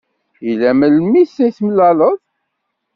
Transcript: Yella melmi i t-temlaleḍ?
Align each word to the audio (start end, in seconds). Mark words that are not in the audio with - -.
Yella 0.45 0.71
melmi 0.79 1.17
i 1.21 1.25
t-temlaleḍ? 1.35 2.17